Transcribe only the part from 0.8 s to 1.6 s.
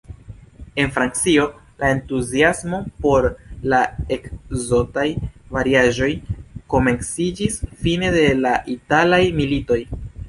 En Francio,